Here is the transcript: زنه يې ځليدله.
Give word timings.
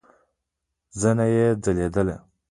زنه 1.01 1.25
يې 1.35 1.47
ځليدله. 1.63 2.15